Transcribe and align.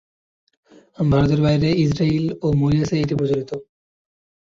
ভারতের 1.09 1.39
বাইরে 1.41 1.69
ইসরায়েল 1.83 2.25
ও 2.41 2.57
মরিশাস 2.59 2.91
এ 2.93 2.97
এটি 3.03 3.13
প্রচলিত। 3.19 3.51